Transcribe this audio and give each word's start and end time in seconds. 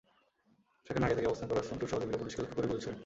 সেখানে 0.85 1.03
আগে 1.07 1.15
থেকেই 1.17 1.29
অবস্থান 1.31 1.47
করা 1.49 1.67
সন্টুর 1.69 1.89
সহযোগীরা 1.91 2.21
পুলিশকে 2.21 2.41
লক্ষ্য 2.41 2.57
করে 2.57 2.69
গুলি 2.69 2.81
ছোড়েন। 2.85 2.99